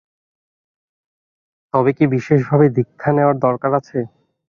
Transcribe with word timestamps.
তবে 1.73 1.91
কি 1.97 2.05
বিশেষভাবে 2.13 2.65
দীক্ষা 2.77 3.09
নেওয়ার 3.15 3.37
দরকার 3.45 3.71
আছে? 3.79 3.97